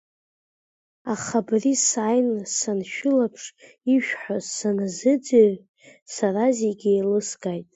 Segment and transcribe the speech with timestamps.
[1.13, 3.43] Аха абра сааины саншәылаԥш,
[3.93, 5.55] ишәҳәоз саназыӡырҩ,
[6.15, 7.67] сара зегь еилыскааит…